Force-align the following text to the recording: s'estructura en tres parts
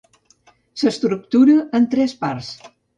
s'estructura 0.87 1.61
en 1.81 1.89
tres 1.95 2.21
parts 2.27 2.55